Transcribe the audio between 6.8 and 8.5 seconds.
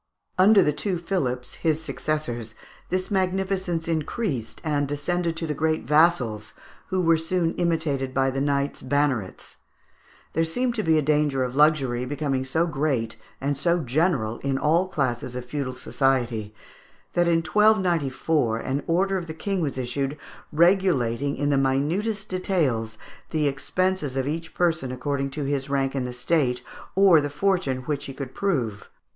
who were soon imitated by the